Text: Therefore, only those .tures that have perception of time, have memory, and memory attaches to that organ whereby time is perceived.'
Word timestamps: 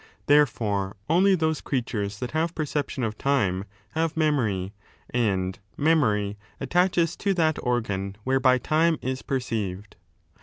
Therefore, 0.25 0.95
only 1.11 1.35
those 1.35 1.61
.tures 1.61 2.17
that 2.17 2.31
have 2.31 2.55
perception 2.55 3.03
of 3.03 3.19
time, 3.19 3.65
have 3.91 4.17
memory, 4.17 4.73
and 5.11 5.59
memory 5.77 6.39
attaches 6.59 7.15
to 7.17 7.35
that 7.35 7.59
organ 7.61 8.15
whereby 8.23 8.57
time 8.57 8.97
is 9.03 9.21
perceived.' 9.21 9.95